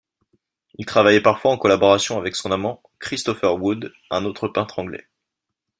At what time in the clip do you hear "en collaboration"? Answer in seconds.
1.51-2.17